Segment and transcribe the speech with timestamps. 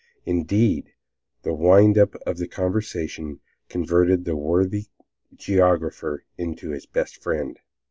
[0.25, 0.93] Indeed,
[1.43, 4.87] the wind up of the conversation converted the worthy
[5.35, 7.59] geographer into his best friend.